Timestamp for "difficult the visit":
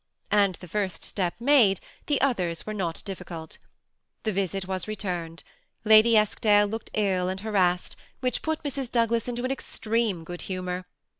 3.05-4.65